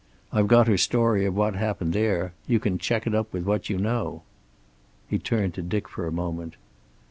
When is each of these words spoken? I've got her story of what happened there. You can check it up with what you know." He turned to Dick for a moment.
I've 0.33 0.47
got 0.47 0.67
her 0.67 0.79
story 0.79 1.27
of 1.27 1.35
what 1.35 1.53
happened 1.53 1.93
there. 1.93 2.33
You 2.47 2.59
can 2.59 2.79
check 2.79 3.05
it 3.05 3.13
up 3.13 3.31
with 3.31 3.43
what 3.45 3.69
you 3.69 3.77
know." 3.77 4.23
He 5.07 5.19
turned 5.19 5.53
to 5.53 5.61
Dick 5.61 5.87
for 5.87 6.07
a 6.07 6.11
moment. 6.11 6.55